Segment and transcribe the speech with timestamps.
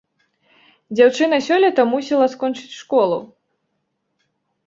[0.95, 3.17] Дзяўчына сёлета мусіла скончыць школу.